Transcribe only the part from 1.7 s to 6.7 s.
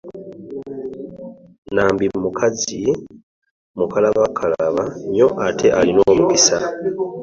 Nambi mukazi mukalabakalaba nnyo ate alina omukisa.